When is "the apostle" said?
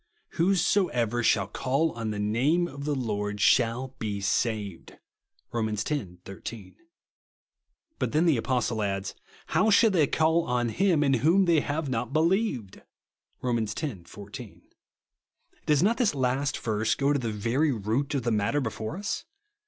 8.25-8.81